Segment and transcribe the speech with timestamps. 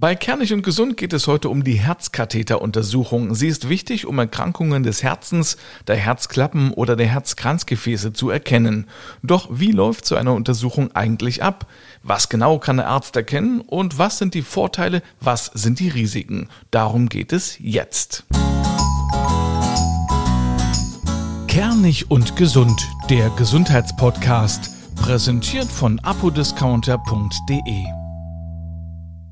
[0.00, 3.34] Bei Kernig und Gesund geht es heute um die Herzkatheteruntersuchung.
[3.34, 8.86] Sie ist wichtig, um Erkrankungen des Herzens, der Herzklappen oder der Herzkranzgefäße zu erkennen.
[9.22, 11.66] Doch wie läuft so eine Untersuchung eigentlich ab?
[12.02, 16.48] Was genau kann der Arzt erkennen und was sind die Vorteile, was sind die Risiken?
[16.70, 18.24] Darum geht es jetzt.
[21.46, 27.99] Kernig und Gesund, der Gesundheitspodcast, präsentiert von apodiscounter.de.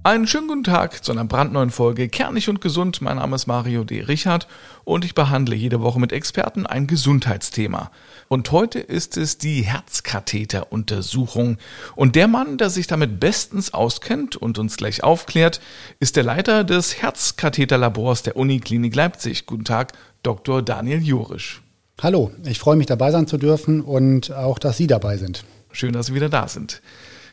[0.09, 3.03] Einen schönen guten Tag zu einer brandneuen Folge Kernig und Gesund.
[3.03, 4.01] Mein Name ist Mario D.
[4.01, 4.49] Richard
[4.85, 7.91] und ich behandle jede Woche mit Experten ein Gesundheitsthema.
[8.27, 11.59] Und heute ist es die Herzkatheteruntersuchung.
[11.95, 15.61] Und der Mann, der sich damit bestens auskennt und uns gleich aufklärt,
[16.01, 19.45] ist der Leiter des Herzkatheterlabors der Uniklinik Leipzig.
[19.45, 20.63] Guten Tag, Dr.
[20.63, 21.61] Daniel Jurisch.
[22.01, 25.45] Hallo, ich freue mich dabei sein zu dürfen und auch, dass Sie dabei sind.
[25.71, 26.81] Schön, dass Sie wieder da sind.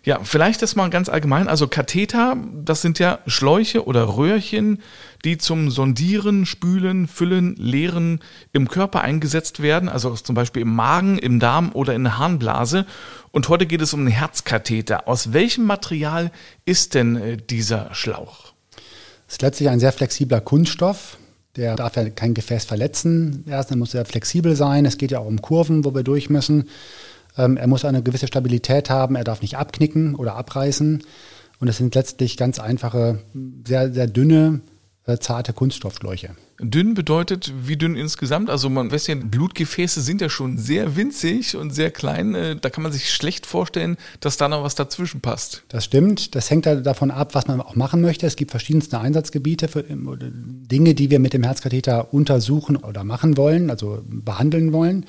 [0.06, 1.48] Ja, vielleicht das mal ganz allgemein.
[1.48, 4.84] Also Katheter, das sind ja Schläuche oder Röhrchen,
[5.26, 8.20] die zum Sondieren, Spülen, Füllen, Leeren
[8.54, 9.90] im Körper eingesetzt werden.
[9.90, 12.86] Also zum Beispiel im Magen, im Darm oder in der Harnblase.
[13.32, 15.08] Und heute geht es um den Herzkatheter.
[15.08, 16.32] Aus welchem Material
[16.66, 18.54] ist denn äh, dieser Schlauch?
[19.28, 21.18] Es ist letztlich ein sehr flexibler Kunststoff.
[21.56, 23.44] Der darf ja kein Gefäß verletzen.
[23.48, 24.86] Erstens muss er flexibel sein.
[24.86, 26.70] Es geht ja auch um Kurven, wo wir durch müssen.
[27.38, 31.04] Ähm, er muss eine gewisse Stabilität haben, er darf nicht abknicken oder abreißen.
[31.60, 33.20] Und es sind letztlich ganz einfache,
[33.66, 34.62] sehr, sehr dünne,
[35.06, 36.36] äh, zarte Kunststoffschläuche.
[36.60, 38.50] Dünn bedeutet wie dünn insgesamt?
[38.50, 42.34] Also man weiß ja, Blutgefäße sind ja schon sehr winzig und sehr klein.
[42.34, 45.64] Äh, da kann man sich schlecht vorstellen, dass da noch was dazwischen passt.
[45.68, 46.34] Das stimmt.
[46.34, 48.26] Das hängt davon ab, was man auch machen möchte.
[48.26, 53.70] Es gibt verschiedenste Einsatzgebiete für Dinge, die wir mit dem Herzkatheter untersuchen oder machen wollen,
[53.70, 55.06] also behandeln wollen.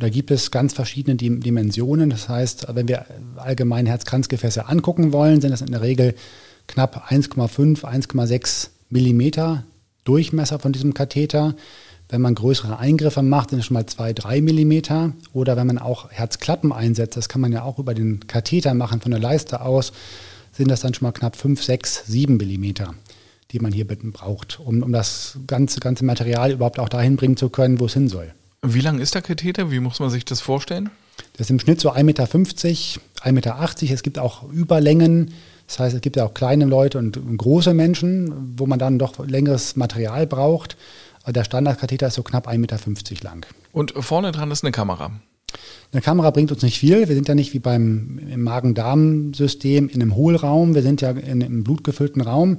[0.00, 2.08] Da gibt es ganz verschiedene Dimensionen.
[2.08, 3.04] Das heißt, wenn wir
[3.36, 6.14] allgemein Herzkranzgefäße angucken wollen, sind das in der Regel
[6.66, 9.64] knapp 1,5, 1,6 Millimeter
[10.04, 11.54] Durchmesser von diesem Katheter.
[12.08, 15.12] Wenn man größere Eingriffe macht, sind es schon mal 2, 3 Millimeter.
[15.34, 19.02] Oder wenn man auch Herzklappen einsetzt, das kann man ja auch über den Katheter machen
[19.02, 19.92] von der Leiste aus,
[20.52, 22.94] sind das dann schon mal knapp 5, 6, 7 Millimeter,
[23.50, 27.50] die man hier braucht, um, um das ganze, ganze Material überhaupt auch dahin bringen zu
[27.50, 28.32] können, wo es hin soll.
[28.62, 29.70] Wie lang ist der Katheter?
[29.70, 30.90] Wie muss man sich das vorstellen?
[31.32, 33.94] Das ist im Schnitt so 1,50 Meter, 1,80 Meter.
[33.94, 35.32] Es gibt auch Überlängen.
[35.66, 39.18] Das heißt, es gibt ja auch kleine Leute und große Menschen, wo man dann doch
[39.26, 40.76] längeres Material braucht.
[41.26, 42.78] Der Standardkatheter ist so knapp 1,50 Meter
[43.22, 43.46] lang.
[43.72, 45.12] Und vorne dran ist eine Kamera.
[45.92, 47.08] Eine Kamera bringt uns nicht viel.
[47.08, 50.74] Wir sind ja nicht wie beim Magen-Darm-System in einem Hohlraum.
[50.74, 52.58] Wir sind ja in einem blutgefüllten Raum.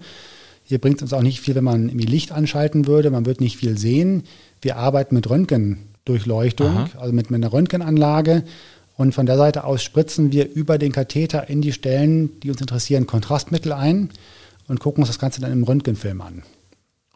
[0.64, 3.12] Hier bringt es uns auch nicht viel, wenn man Licht anschalten würde.
[3.12, 4.24] Man wird nicht viel sehen.
[4.62, 6.90] Wir arbeiten mit Röntgen Durchleuchtung, Aha.
[7.00, 8.44] also mit, mit einer Röntgenanlage.
[8.98, 12.62] Und von der Seite aus spritzen wir über den Katheter in die Stellen, die uns
[12.62, 14.10] interessieren, Kontrastmittel ein
[14.68, 16.44] und gucken uns das Ganze dann im Röntgenfilm an.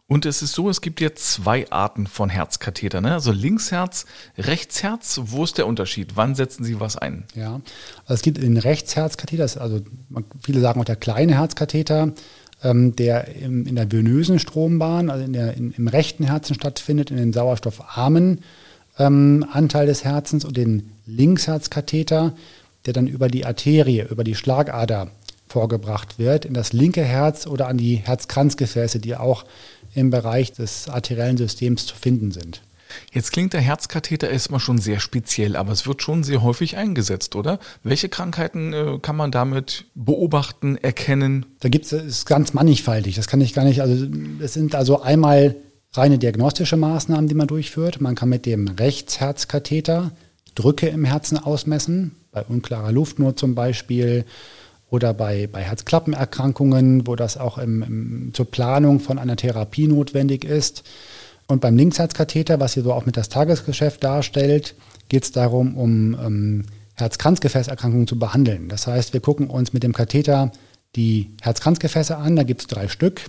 [0.08, 3.12] Und es ist so, es gibt ja zwei Arten von Herzkatheter, ne?
[3.12, 4.06] Also Linksherz,
[4.38, 5.20] Rechtsherz.
[5.24, 6.12] Wo ist der Unterschied?
[6.14, 7.24] Wann setzen Sie was ein?
[7.34, 7.60] Ja,
[8.02, 9.80] also es gibt den Rechtsherzkatheter, also
[10.40, 12.12] viele sagen auch der kleine Herzkatheter,
[12.62, 17.10] ähm, der im, in der venösen Strombahn, also in der, in, im rechten Herzen stattfindet,
[17.10, 18.42] in den sauerstoffarmen
[18.98, 22.34] ähm, Anteil des Herzens und den Linksherzkatheter,
[22.86, 25.10] der dann über die Arterie, über die Schlagader
[25.48, 29.44] vorgebracht wird, in das linke Herz oder an die Herzkranzgefäße, die auch
[29.94, 32.62] im Bereich des arteriellen Systems zu finden sind.
[33.12, 37.34] Jetzt klingt der Herzkatheter erstmal schon sehr speziell, aber es wird schon sehr häufig eingesetzt,
[37.34, 37.58] oder?
[37.82, 41.46] Welche Krankheiten äh, kann man damit beobachten, erkennen?
[41.60, 43.16] Da gibt es ganz mannigfaltig.
[43.16, 43.80] Das kann ich gar nicht.
[43.80, 44.06] Also
[44.40, 45.56] es sind also einmal
[45.96, 48.00] reine diagnostische Maßnahmen, die man durchführt.
[48.00, 50.12] Man kann mit dem Rechtsherzkatheter
[50.54, 54.24] Drücke im Herzen ausmessen, bei unklarer Luftnot zum Beispiel
[54.88, 60.44] oder bei, bei Herzklappenerkrankungen, wo das auch im, im, zur Planung von einer Therapie notwendig
[60.44, 60.84] ist.
[61.48, 64.74] Und beim Linksherzkatheter, was hier so auch mit das Tagesgeschäft darstellt,
[65.08, 66.64] geht es darum, um ähm,
[66.94, 68.68] Herzkranzgefäßerkrankungen zu behandeln.
[68.68, 70.50] Das heißt, wir gucken uns mit dem Katheter
[70.96, 72.36] die Herzkranzgefäße an.
[72.36, 73.22] Da gibt es drei Stück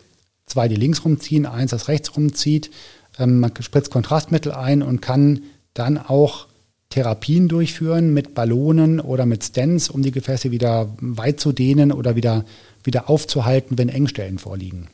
[0.48, 2.72] zwei, die links rumziehen, eins, das rechts rumzieht.
[3.20, 6.48] Ähm, man spritzt Kontrastmittel ein und kann dann auch
[6.90, 12.16] Therapien durchführen mit Ballonen oder mit Stents, um die Gefäße wieder weit zu dehnen oder
[12.16, 12.46] wieder,
[12.84, 14.88] wieder aufzuhalten, wenn Engstellen vorliegen.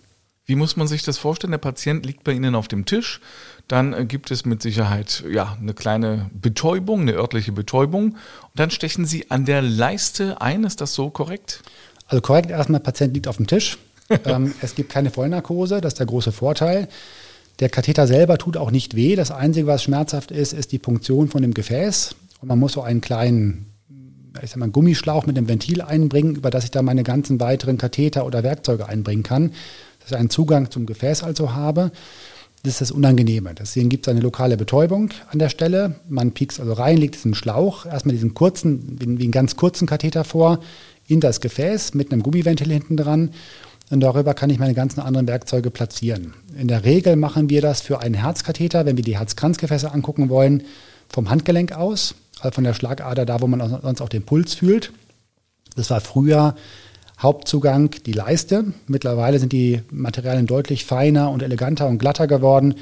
[0.46, 1.52] Wie muss man sich das vorstellen?
[1.52, 3.22] Der Patient liegt bei Ihnen auf dem Tisch.
[3.70, 8.14] Dann äh, gibt es mit Sicherheit ja, eine kleine Betäubung, eine örtliche Betäubung.
[8.14, 10.66] Und dann stechen Sie an der Leiste ein.
[10.66, 11.62] Ist das so korrekt?
[12.08, 13.78] Also korrekt erstmal, der Patient liegt auf dem Tisch
[14.26, 16.88] ähm, es gibt keine Vollnarkose, das ist der große Vorteil.
[17.60, 19.16] Der Katheter selber tut auch nicht weh.
[19.16, 22.16] Das Einzige, was schmerzhaft ist, ist die Punktion von dem Gefäß.
[22.42, 23.74] Und man muss so einen kleinen
[24.42, 27.78] ich sag mal, Gummischlauch mit einem Ventil einbringen, über das ich dann meine ganzen weiteren
[27.78, 29.52] Katheter oder Werkzeuge einbringen kann,
[30.00, 31.92] dass ich einen Zugang zum Gefäß also habe.
[32.64, 33.54] Das ist das Unangenehme.
[33.54, 35.96] Deswegen gibt es eine lokale Betäubung an der Stelle.
[36.08, 40.24] Man piekst also rein, legt diesen Schlauch, erstmal diesen kurzen, wie einen ganz kurzen Katheter
[40.24, 40.60] vor,
[41.06, 43.32] in das Gefäß mit einem Gummiventil hinten dran.
[43.94, 46.34] Und darüber kann ich meine ganzen anderen Werkzeuge platzieren.
[46.57, 50.63] In der Regel machen wir das für einen Herzkatheter, wenn wir die Herzkranzgefäße angucken wollen,
[51.10, 54.92] vom Handgelenk aus, also von der Schlagader, da wo man sonst auch den Puls fühlt.
[55.75, 56.56] Das war früher
[57.19, 58.66] Hauptzugang die Leiste.
[58.88, 62.74] Mittlerweile sind die Materialien deutlich feiner und eleganter und glatter geworden,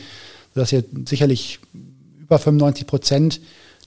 [0.53, 1.59] sodass wir sicherlich
[2.21, 3.41] über 95 Prozent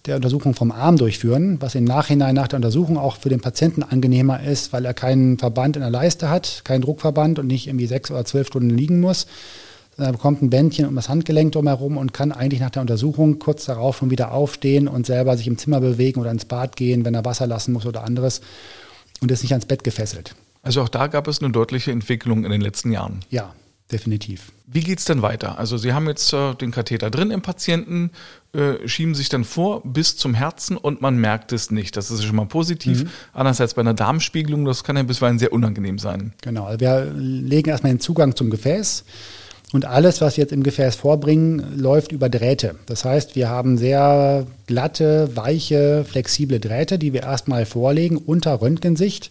[0.07, 3.83] der Untersuchung vom Arm durchführen, was im Nachhinein nach der Untersuchung auch für den Patienten
[3.83, 7.87] angenehmer ist, weil er keinen Verband in der Leiste hat, keinen Druckverband und nicht irgendwie
[7.87, 9.27] sechs oder zwölf Stunden liegen muss.
[9.97, 13.65] Er bekommt ein Bändchen um das Handgelenk drumherum und kann eigentlich nach der Untersuchung kurz
[13.65, 17.15] darauf schon wieder aufstehen und selber sich im Zimmer bewegen oder ins Bad gehen, wenn
[17.15, 18.41] er Wasser lassen muss oder anderes
[19.21, 20.35] und ist nicht ans Bett gefesselt.
[20.63, 23.21] Also auch da gab es eine deutliche Entwicklung in den letzten Jahren.
[23.31, 23.55] Ja,
[23.95, 24.51] definitiv.
[24.67, 25.57] Wie geht es denn weiter?
[25.57, 28.11] Also Sie haben jetzt äh, den Katheter drin im Patienten,
[28.53, 31.97] äh, schieben sich dann vor bis zum Herzen und man merkt es nicht.
[31.97, 33.05] Das ist schon mal positiv.
[33.05, 33.09] Mhm.
[33.33, 36.33] Andererseits bei einer Darmspiegelung, das kann ja bisweilen sehr unangenehm sein.
[36.43, 39.05] Genau, also wir legen erstmal den Zugang zum Gefäß.
[39.73, 42.75] Und alles, was wir jetzt im Gefäß vorbringen, läuft über Drähte.
[42.87, 49.31] Das heißt, wir haben sehr glatte, weiche, flexible Drähte, die wir erstmal vorlegen unter Röntgensicht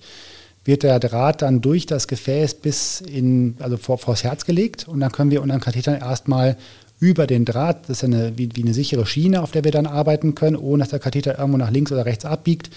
[0.65, 4.99] wird der Draht dann durch das Gefäß bis in, also vor, vors Herz gelegt und
[4.99, 6.57] dann können wir unseren Katheter erstmal
[6.99, 9.87] über den Draht, das ist eine, wie, wie, eine sichere Schiene, auf der wir dann
[9.87, 12.69] arbeiten können, ohne dass der Katheter irgendwo nach links oder rechts abbiegt,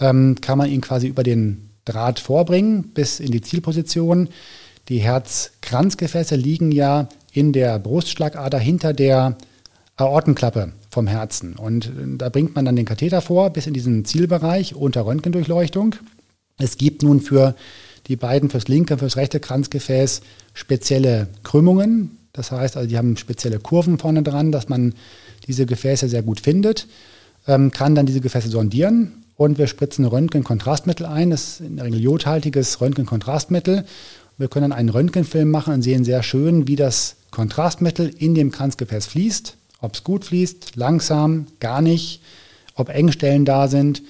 [0.00, 4.28] ähm, kann man ihn quasi über den Draht vorbringen bis in die Zielposition.
[4.88, 9.36] Die Herzkranzgefäße liegen ja in der Brustschlagader hinter der
[9.96, 11.56] Aortenklappe vom Herzen.
[11.56, 15.96] Und da bringt man dann den Katheter vor bis in diesen Zielbereich unter Röntgendurchleuchtung.
[16.58, 17.54] Es gibt nun für
[18.08, 20.22] die beiden, fürs linke und fürs rechte Kranzgefäß
[20.54, 22.18] spezielle Krümmungen.
[22.32, 24.94] Das heißt, also die haben spezielle Kurven vorne dran, dass man
[25.46, 26.86] diese Gefäße sehr gut findet,
[27.46, 31.30] ähm, kann dann diese Gefäße sondieren und wir spritzen Röntgenkontrastmittel ein.
[31.30, 33.84] Das ist in der Regel jodhaltiges Röntgenkontrastmittel.
[34.36, 38.50] Wir können dann einen Röntgenfilm machen und sehen sehr schön, wie das Kontrastmittel in dem
[38.50, 42.20] Kranzgefäß fließt, ob es gut fließt, langsam, gar nicht,
[42.74, 44.02] ob Engstellen da sind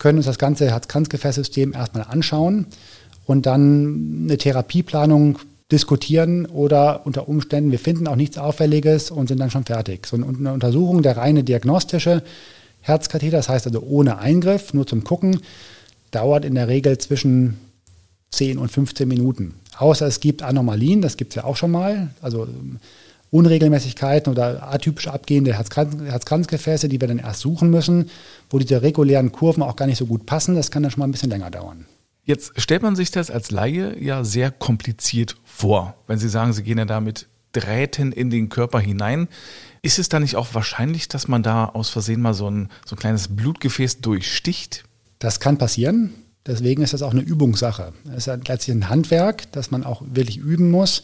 [0.00, 2.66] können uns das ganze Herz-Kranzgefäßsystem erstmal anschauen
[3.26, 5.38] und dann eine Therapieplanung
[5.70, 10.06] diskutieren oder unter Umständen, wir finden auch nichts Auffälliges und sind dann schon fertig.
[10.06, 12.24] So eine Untersuchung, der reine diagnostische
[12.80, 15.40] Herzkatheter, das heißt also ohne Eingriff, nur zum Gucken,
[16.10, 17.58] dauert in der Regel zwischen
[18.32, 19.54] 10 und 15 Minuten.
[19.78, 22.10] Außer es gibt Anomalien, das gibt es ja auch schon mal.
[22.20, 22.48] Also
[23.30, 28.10] Unregelmäßigkeiten oder atypisch abgehende Herzkranzgefäße, die wir dann erst suchen müssen,
[28.48, 30.56] wo diese regulären Kurven auch gar nicht so gut passen.
[30.56, 31.86] Das kann dann schon mal ein bisschen länger dauern.
[32.24, 36.62] Jetzt stellt man sich das als Laie ja sehr kompliziert vor, wenn Sie sagen, Sie
[36.62, 39.28] gehen ja da mit Drähten in den Körper hinein.
[39.82, 42.94] Ist es da nicht auch wahrscheinlich, dass man da aus Versehen mal so ein, so
[42.94, 44.84] ein kleines Blutgefäß durchsticht?
[45.18, 46.14] Das kann passieren.
[46.46, 47.92] Deswegen ist das auch eine Übungssache.
[48.16, 51.02] Es ist letztlich ein Handwerk, das man auch wirklich üben muss.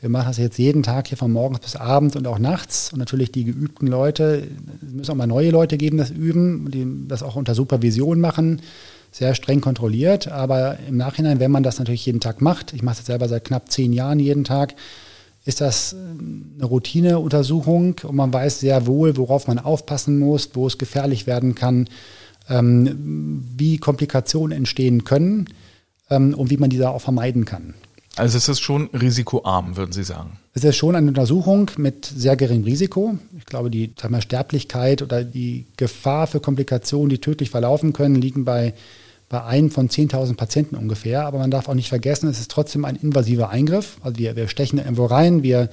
[0.00, 2.92] Wir machen das jetzt jeden Tag hier von morgens bis abends und auch nachts.
[2.92, 4.46] Und natürlich die geübten Leute,
[4.86, 8.62] es müssen auch mal neue Leute geben, das üben, die das auch unter Supervision machen,
[9.10, 10.28] sehr streng kontrolliert.
[10.28, 13.44] Aber im Nachhinein, wenn man das natürlich jeden Tag macht, ich mache das selber seit
[13.44, 14.76] knapp zehn Jahren jeden Tag,
[15.44, 20.78] ist das eine Routineuntersuchung und man weiß sehr wohl, worauf man aufpassen muss, wo es
[20.78, 21.88] gefährlich werden kann,
[22.48, 25.46] ähm, wie Komplikationen entstehen können
[26.08, 27.74] ähm, und wie man diese auch vermeiden kann.
[28.18, 30.38] Also es ist schon risikoarm, würden Sie sagen?
[30.52, 33.16] Es ist schon eine Untersuchung mit sehr geringem Risiko.
[33.38, 38.16] Ich glaube, die sagen wir, Sterblichkeit oder die Gefahr für Komplikationen, die tödlich verlaufen können,
[38.16, 38.74] liegen bei,
[39.28, 41.26] bei einem von 10.000 Patienten ungefähr.
[41.26, 43.98] Aber man darf auch nicht vergessen, es ist trotzdem ein invasiver Eingriff.
[44.02, 45.70] Also wir, wir stechen irgendwo rein, wir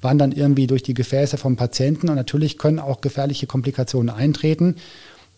[0.00, 4.74] wandern irgendwie durch die Gefäße vom Patienten und natürlich können auch gefährliche Komplikationen eintreten.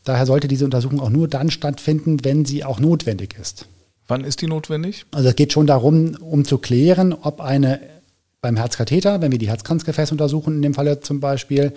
[0.04, 3.66] Daher sollte diese Untersuchung auch nur dann stattfinden, wenn sie auch notwendig ist.
[4.08, 5.04] Wann ist die notwendig?
[5.12, 7.80] Also es geht schon darum, um zu klären, ob eine
[8.40, 11.74] beim Herzkatheter, wenn wir die Herzkranzgefäße untersuchen, in dem Falle zum Beispiel,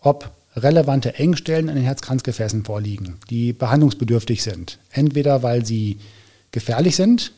[0.00, 4.78] ob relevante Engstellen an den Herzkranzgefäßen vorliegen, die behandlungsbedürftig sind.
[4.90, 5.98] Entweder weil sie
[6.50, 7.32] gefährlich sind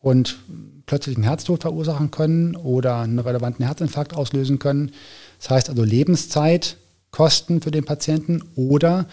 [0.00, 0.36] und
[0.84, 4.92] plötzlichen Herztod verursachen können oder einen relevanten Herzinfarkt auslösen können.
[5.38, 6.76] Das heißt also Lebenszeit,
[7.12, 9.06] Kosten für den Patienten oder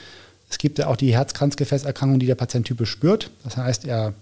[0.49, 3.31] es gibt ja auch die Herzkranzgefäßerkrankung, die der Patient typisch spürt.
[3.43, 4.13] Das heißt, er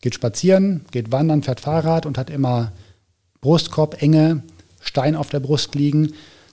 [0.00, 2.72] geht spazieren, geht wandern, fährt Fahrrad und hat immer
[3.40, 4.42] Brustkorb, enge
[4.80, 6.12] Stein auf der Brust liegen.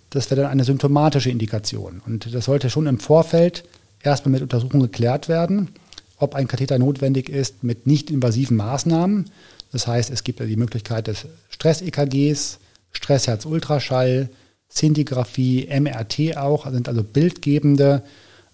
[0.09, 2.01] Das wäre dann eine symptomatische Indikation.
[2.05, 3.63] Und das sollte schon im Vorfeld
[4.01, 5.69] erstmal mit Untersuchungen geklärt werden,
[6.17, 9.29] ob ein Katheter notwendig ist mit nicht invasiven Maßnahmen.
[9.71, 12.59] Das heißt, es gibt ja die Möglichkeit des Stress-EKGs,
[12.91, 14.29] Stressherz-Ultraschall,
[14.69, 18.03] Szintigraphie, MRT auch, sind also bildgebende,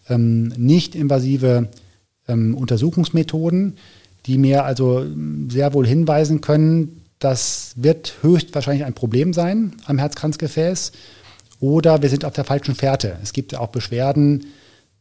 [0.07, 1.69] ähm, nicht invasive
[2.27, 3.77] ähm, Untersuchungsmethoden,
[4.29, 5.07] die mir also
[5.49, 10.91] sehr wohl hinweisen können, das wird höchstwahrscheinlich ein Problem sein am Herzkranzgefäß
[11.59, 13.17] oder wir sind auf der falschen Fährte.
[13.23, 14.45] Es gibt auch Beschwerden,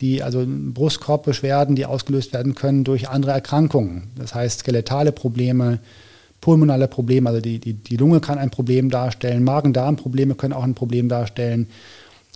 [0.01, 4.11] die, also Brustkorbbeschwerden, die ausgelöst werden können durch andere Erkrankungen.
[4.17, 5.81] Das heißt, skeletale Probleme,
[6.41, 10.75] pulmonale Probleme, also die, die, die Lunge kann ein Problem darstellen, Magen-Darm-Probleme können auch ein
[10.75, 11.69] Problem darstellen.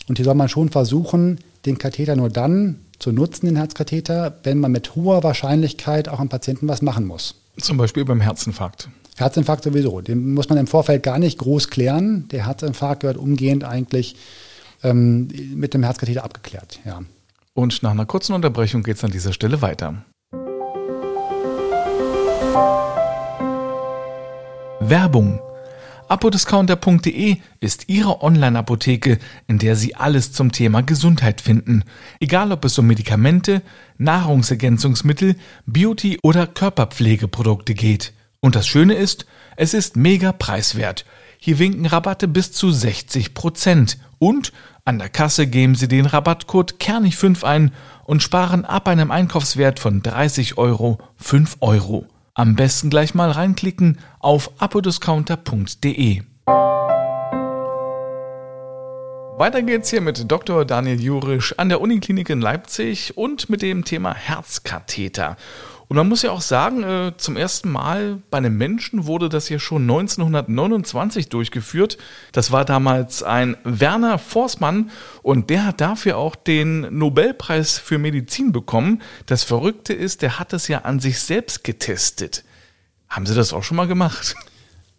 [0.07, 4.59] Und hier soll man schon versuchen, den Katheter nur dann zu nutzen, den Herzkatheter, wenn
[4.59, 7.35] man mit hoher Wahrscheinlichkeit auch am Patienten was machen muss.
[7.59, 8.89] Zum Beispiel beim Herzinfarkt.
[9.17, 10.01] Herzinfarkt sowieso.
[10.01, 12.27] Den muss man im Vorfeld gar nicht groß klären.
[12.29, 14.15] Der Herzinfarkt gehört umgehend eigentlich
[14.83, 16.79] ähm, mit dem Herzkatheter abgeklärt.
[16.85, 17.01] Ja.
[17.53, 20.03] Und nach einer kurzen Unterbrechung geht es an dieser Stelle weiter.
[24.79, 25.39] Werbung
[26.09, 31.83] Apodiscounter.de ist Ihre Online-Apotheke, in der Sie alles zum Thema Gesundheit finden.
[32.19, 33.61] Egal ob es um Medikamente,
[33.97, 38.13] Nahrungsergänzungsmittel, Beauty oder Körperpflegeprodukte geht.
[38.39, 41.05] Und das Schöne ist, es ist mega preiswert.
[41.37, 43.97] Hier winken Rabatte bis zu 60 Prozent.
[44.19, 44.53] Und
[44.85, 47.71] an der Kasse geben Sie den Rabattcode Kernig5 ein
[48.05, 52.05] und sparen ab einem Einkaufswert von 30 Euro 5 Euro.
[52.35, 56.23] Am besten gleich mal reinklicken auf apodiscounter.de.
[59.37, 60.65] Weiter geht's hier mit Dr.
[60.65, 65.37] Daniel Jurisch an der Uniklinik in Leipzig und mit dem Thema Herzkatheter.
[65.93, 69.47] Und man muss ja auch sagen, äh, zum ersten Mal bei einem Menschen wurde das
[69.49, 71.99] ja schon 1929 durchgeführt.
[72.31, 74.89] Das war damals ein Werner Forstmann
[75.21, 79.03] und der hat dafür auch den Nobelpreis für Medizin bekommen.
[79.27, 82.43] Das Verrückte ist, der hat es ja an sich selbst getestet.
[83.07, 84.33] Haben Sie das auch schon mal gemacht?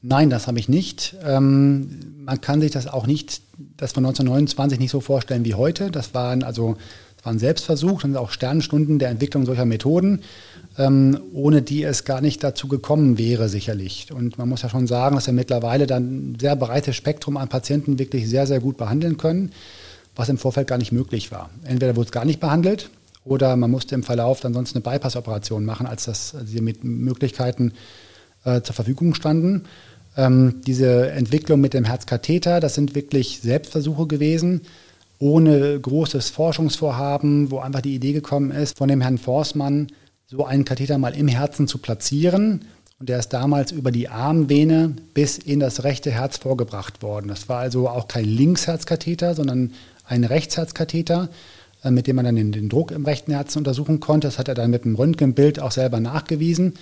[0.00, 1.16] Nein, das habe ich nicht.
[1.24, 3.42] Ähm, man kann sich das auch nicht,
[3.76, 5.90] das von 1929 nicht so vorstellen wie heute.
[5.90, 6.76] Das waren also
[7.16, 10.20] das war ein Selbstversuch und auch Sternstunden der Entwicklung solcher Methoden
[10.78, 14.08] ähm, ohne die es gar nicht dazu gekommen wäre, sicherlich.
[14.12, 17.48] Und man muss ja schon sagen, dass wir mittlerweile dann ein sehr breites Spektrum an
[17.48, 19.52] Patienten wirklich sehr, sehr gut behandeln können,
[20.16, 21.50] was im Vorfeld gar nicht möglich war.
[21.64, 22.90] Entweder wurde es gar nicht behandelt
[23.24, 27.72] oder man musste im Verlauf dann sonst eine Bypass-Operation machen, als das also die Möglichkeiten
[28.44, 29.64] äh, zur Verfügung standen.
[30.16, 34.62] Ähm, diese Entwicklung mit dem Herzkatheter, das sind wirklich Selbstversuche gewesen,
[35.18, 39.88] ohne großes Forschungsvorhaben, wo einfach die Idee gekommen ist von dem Herrn Forstmann,
[40.26, 42.64] so einen Katheter mal im Herzen zu platzieren.
[42.98, 47.28] Und der ist damals über die Armvene bis in das rechte Herz vorgebracht worden.
[47.28, 49.72] Das war also auch kein Linksherzkatheter, sondern
[50.06, 51.28] ein Rechtsherzkatheter,
[51.82, 54.28] äh, mit dem man dann den, Druck im rechten Herzen untersuchen konnte.
[54.28, 56.74] Das hat er dann mit dem Röntgenbild auch selber nachgewiesen.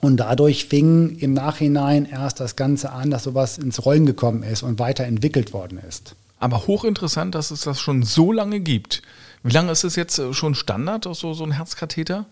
[0.00, 4.62] Und dadurch fing im Nachhinein erst das Ganze an, dass sowas ins Rollen gekommen ist
[4.62, 6.14] und weiterentwickelt worden ist.
[6.38, 9.02] Aber hochinteressant, dass es das schon so lange gibt.
[9.42, 12.26] Wie lange ist es jetzt äh, schon Standard, so, so ein Herzkatheter?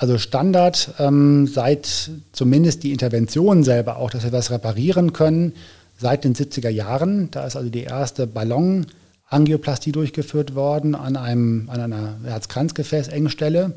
[0.00, 5.52] Also Standard ähm, seit zumindest die Intervention selber auch, dass wir das reparieren können,
[5.98, 7.30] seit den 70er Jahren.
[7.30, 13.74] Da ist also die erste Ballonangioplastie durchgeführt worden an, einem, an einer Herzkranzgefäßengstelle.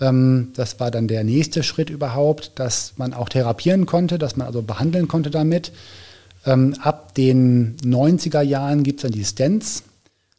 [0.00, 4.46] Ähm, das war dann der nächste Schritt überhaupt, dass man auch therapieren konnte, dass man
[4.46, 5.72] also behandeln konnte damit.
[6.46, 9.82] Ähm, ab den 90er Jahren gibt es dann die Stents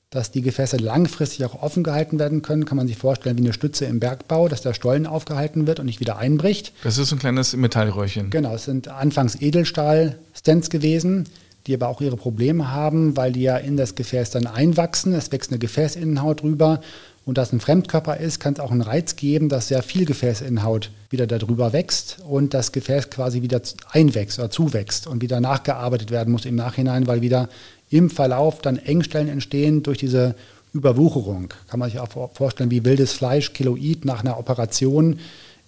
[0.10, 3.54] dass die Gefäße langfristig auch offen gehalten werden können, kann man sich vorstellen wie eine
[3.54, 6.74] Stütze im Bergbau, dass der Stollen aufgehalten wird und nicht wieder einbricht.
[6.84, 8.32] Das ist ein kleines Metallröhrchen.
[8.32, 11.26] Genau, es sind anfangs Edelstahl-Stents gewesen,
[11.68, 15.14] die aber auch ihre Probleme haben, weil die ja in das Gefäß dann einwachsen.
[15.14, 16.82] Es wächst eine Gefäßinnenhaut drüber
[17.26, 20.06] und da es ein Fremdkörper ist, kann es auch einen Reiz geben, dass sehr viel
[20.06, 23.62] Gefäßinnenhaut wieder darüber wächst und das Gefäß quasi wieder
[23.92, 27.50] einwächst oder zuwächst und wieder nachgearbeitet werden muss im Nachhinein, weil wieder
[27.90, 30.36] im Verlauf dann Engstellen entstehen durch diese
[30.74, 31.54] Überwucherung.
[31.68, 35.20] Kann man sich auch vorstellen, wie wildes Fleisch, Kiloid nach einer Operation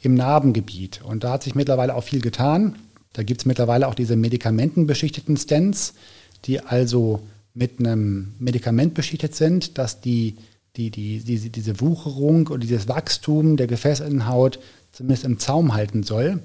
[0.01, 1.01] im Narbengebiet.
[1.03, 2.75] Und da hat sich mittlerweile auch viel getan.
[3.13, 5.93] Da gibt es mittlerweile auch diese medikamentenbeschichteten Stents,
[6.45, 7.21] die also
[7.53, 10.37] mit einem Medikament beschichtet sind, dass die,
[10.77, 14.59] die, die, die, diese Wucherung und dieses Wachstum der Gefäßinnenhaut
[14.91, 16.39] zumindest im Zaum halten soll.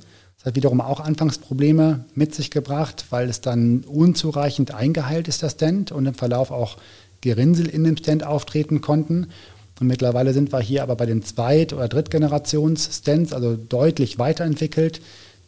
[0.46, 5.54] Das hat wiederum auch Anfangsprobleme mit sich gebracht, weil es dann unzureichend eingeheilt ist, das
[5.54, 6.76] Stent, und im Verlauf auch
[7.20, 9.26] Gerinnsel in dem Stent auftreten konnten.
[9.80, 15.00] Und mittlerweile sind wir hier aber bei den Zweit- oder Drittgenerations-Stents, also deutlich weiterentwickelt,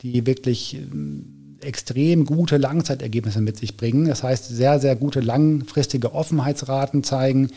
[0.02, 4.08] die wirklich ähm, extrem gute Langzeitergebnisse mit sich bringen.
[4.08, 7.50] Das heißt, sehr, sehr gute langfristige Offenheitsraten zeigen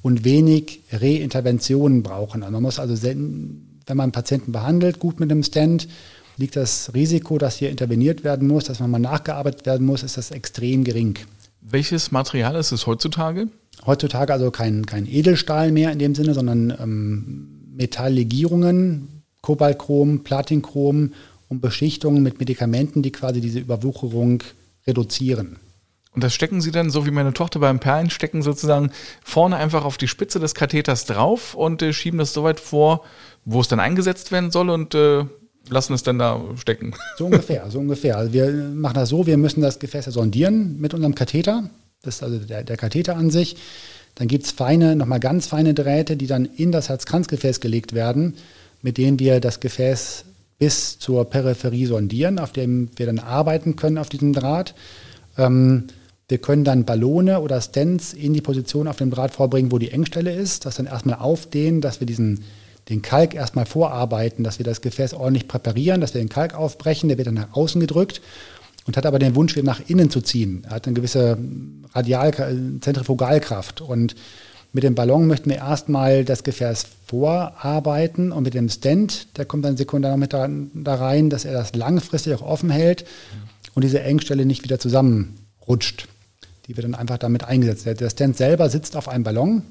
[0.00, 2.44] und wenig Reinterventionen brauchen.
[2.44, 2.94] Also man muss also
[3.86, 5.88] wenn man Patienten behandelt, gut mit einem Stent,
[6.36, 10.16] liegt das Risiko, dass hier interveniert werden muss, dass man mal nachgearbeitet werden muss, ist
[10.16, 11.18] das extrem gering.
[11.60, 13.48] Welches Material ist es heutzutage?
[13.86, 21.12] Heutzutage also kein, kein Edelstahl mehr in dem Sinne, sondern ähm, Metalllegierungen, Kobaltchrom, Platinchrom
[21.48, 24.42] und Beschichtungen mit Medikamenten, die quasi diese Überwucherung
[24.86, 25.56] reduzieren.
[26.12, 28.90] Und das stecken Sie dann, so wie meine Tochter beim Perlen, stecken sozusagen
[29.24, 33.02] vorne einfach auf die Spitze des Katheters drauf und äh, schieben das so weit vor,
[33.44, 35.24] wo es dann eingesetzt werden soll und äh,
[35.68, 36.94] lassen es dann da stecken.
[37.16, 38.16] So ungefähr, so ungefähr.
[38.16, 41.70] Also wir machen das so, wir müssen das Gefäß sondieren mit unserem Katheter.
[42.02, 43.56] Das ist also der, der Katheter an sich.
[44.14, 48.34] Dann gibt es feine, nochmal ganz feine Drähte, die dann in das Herzkranzgefäß gelegt werden,
[48.82, 50.24] mit denen wir das Gefäß
[50.58, 54.74] bis zur Peripherie sondieren, auf dem wir dann arbeiten können auf diesem Draht.
[55.36, 55.88] Ähm,
[56.28, 59.90] wir können dann Ballone oder Stents in die Position auf dem Draht vorbringen, wo die
[59.90, 62.44] Engstelle ist, das dann erstmal aufdehnen, dass wir diesen,
[62.88, 67.08] den Kalk erstmal vorarbeiten, dass wir das Gefäß ordentlich präparieren, dass wir den Kalk aufbrechen,
[67.08, 68.20] der wird dann nach außen gedrückt
[68.86, 70.64] und hat aber den Wunsch, wieder nach innen zu ziehen.
[70.66, 71.38] Er hat eine gewisse
[71.94, 72.32] Radial
[72.80, 74.14] Zentrifugalkraft und
[74.72, 79.64] mit dem Ballon möchten wir erstmal das Gefäß vorarbeiten und mit dem Stent, der kommt
[79.64, 83.06] dann sekundär noch mit da, rein, dass er das langfristig auch offen hält
[83.74, 86.08] und diese Engstelle nicht wieder zusammenrutscht.
[86.66, 87.86] Die wird dann einfach damit eingesetzt.
[87.86, 89.62] Der Stent selber sitzt auf einem Ballon,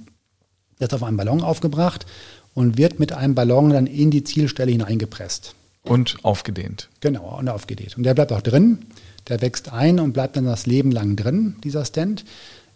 [0.79, 2.05] der ist auf einem Ballon aufgebracht
[2.53, 5.55] und wird mit einem Ballon dann in die Zielstelle hineingepresst.
[5.83, 6.89] Und aufgedehnt.
[7.01, 7.97] Genau, und aufgedehnt.
[7.97, 8.79] Und der bleibt auch drin,
[9.27, 12.23] der wächst ein und bleibt dann das Leben lang drin, dieser Stent.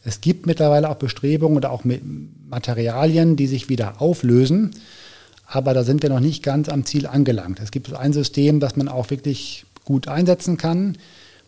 [0.04, 4.72] Es gibt mittlerweile auch Bestrebungen oder auch Materialien, die sich wieder auflösen,
[5.46, 7.60] aber da sind wir noch nicht ganz am Ziel angelangt.
[7.62, 10.98] Es gibt ein System, das man auch wirklich gut einsetzen kann,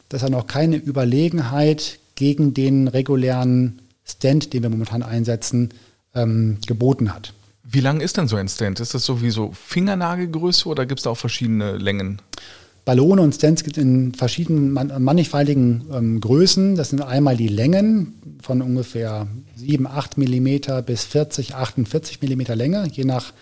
[0.09, 5.69] das hat noch keine Überlegenheit gegen den regulären Stand, den wir momentan einsetzen,
[6.15, 7.33] ähm, geboten hat.
[7.71, 8.79] Wie lang ist denn so ein Stand?
[8.79, 12.19] Ist das so wie so Fingernagelgröße oder gibt es da auch verschiedene Längen?
[12.83, 16.75] Ballone und Stents gibt es in verschiedenen mannigfaltigen ähm, Größen.
[16.75, 22.87] Das sind einmal die Längen von ungefähr 7, 8 Millimeter bis 40, 48 Millimeter Länge,
[22.91, 23.33] je nach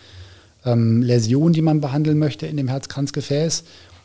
[0.65, 3.63] ähm, Läsion, die man behandeln möchte in dem Herzkranzgefäß.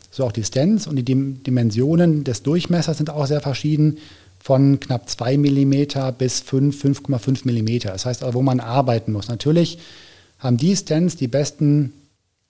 [0.09, 3.97] So auch die Stents und die Dimensionen des Durchmessers sind auch sehr verschieden,
[4.39, 7.91] von knapp 2 Millimeter bis 5, 5,5 Millimeter.
[7.91, 9.27] Das heißt wo man arbeiten muss.
[9.27, 9.79] Natürlich
[10.43, 11.93] haben die Stents die besten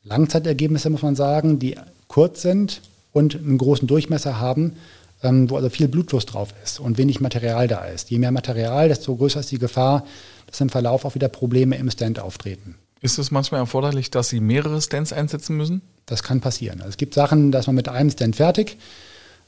[0.04, 1.76] Langzeitergebnisse, muss man sagen, die
[2.08, 4.74] kurz sind und einen großen Durchmesser haben,
[5.22, 8.10] ähm, wo also viel Blutfluss drauf ist und wenig Material da ist.
[8.10, 10.06] Je mehr Material, desto größer ist die Gefahr,
[10.48, 12.76] dass im Verlauf auch wieder Probleme im Stand auftreten.
[13.02, 15.82] Ist es manchmal erforderlich, dass Sie mehrere Stands einsetzen müssen?
[16.06, 16.80] Das kann passieren.
[16.80, 18.82] Also es gibt Sachen, dass man mit einem Stand fertig ähm,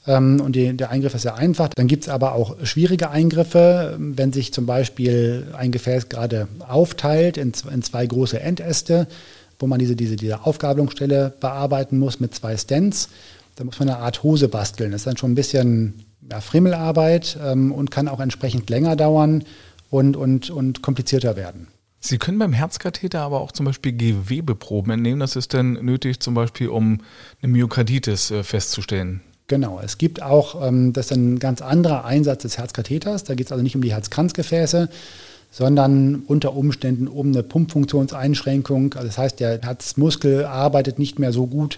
[0.08, 1.70] und die, der Eingriff ist sehr einfach.
[1.76, 7.38] Dann gibt es aber auch schwierige Eingriffe, wenn sich zum Beispiel ein Gefäß gerade aufteilt
[7.38, 9.08] in, in zwei große Endäste
[9.60, 13.10] wo man diese, diese, diese Aufgabelungsstelle bearbeiten muss mit zwei Stents.
[13.56, 14.92] Da muss man eine Art Hose basteln.
[14.92, 19.44] Das ist dann schon ein bisschen ja, Frimmelarbeit ähm, und kann auch entsprechend länger dauern
[19.90, 21.68] und, und, und komplizierter werden.
[22.00, 25.20] Sie können beim Herzkatheter aber auch zum Beispiel Gewebeproben entnehmen.
[25.20, 27.02] Das ist dann nötig, zum Beispiel, um
[27.42, 29.22] eine Myokarditis äh, festzustellen.
[29.48, 33.26] Genau, es gibt auch, ähm, das ist ein ganz anderer Einsatz des Herzkatheters.
[33.26, 34.90] Da geht es also nicht um die Herzkranzgefäße,
[35.52, 38.96] sondern unter Umständen um eine Pumpfunktionseinschränkung.
[38.96, 41.78] Also das heißt, der Herzmuskel arbeitet nicht mehr so gut,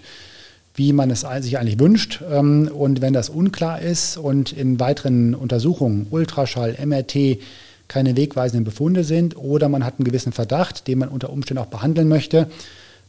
[0.76, 2.22] wie man es sich eigentlich wünscht.
[2.30, 7.38] Ähm, und wenn das unklar ist und in weiteren Untersuchungen, Ultraschall, MRT,
[7.86, 11.68] keine wegweisenden Befunde sind oder man hat einen gewissen Verdacht, den man unter Umständen auch
[11.68, 12.46] behandeln möchte,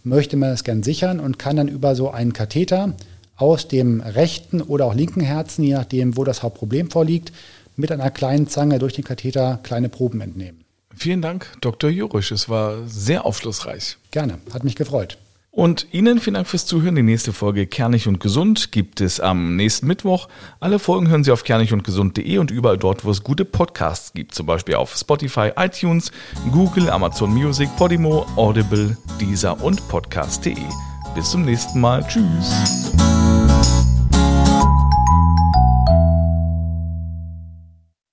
[0.03, 2.93] möchte man das gern sichern und kann dann über so einen Katheter
[3.39, 7.31] aus dem rechten oder auch linken Herzen, je nachdem, wo das Hauptproblem vorliegt,
[7.75, 10.63] mit einer kleinen Zange durch den Katheter kleine Proben entnehmen.
[10.95, 11.89] Vielen Dank, Dr.
[11.89, 12.31] Jurisch.
[12.31, 13.97] Es war sehr aufschlussreich.
[14.11, 15.17] Gerne, hat mich gefreut.
[15.51, 16.95] Und Ihnen vielen Dank fürs Zuhören.
[16.95, 20.29] Die nächste Folge Kernig und Gesund gibt es am nächsten Mittwoch.
[20.59, 24.35] Alle Folgen hören Sie auf kernigundgesund.de und überall dort, wo es gute Podcasts gibt.
[24.35, 26.11] Zum Beispiel auf Spotify, iTunes,
[26.51, 30.55] Google, Amazon Music, Podimo, Audible, Deezer und Podcast.de.
[31.15, 32.05] Bis zum nächsten Mal.
[32.07, 32.93] Tschüss.